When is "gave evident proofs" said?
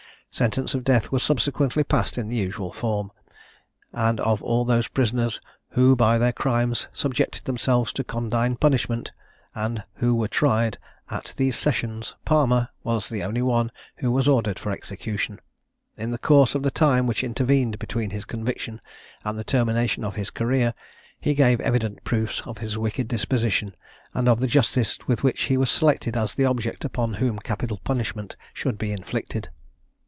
21.35-22.39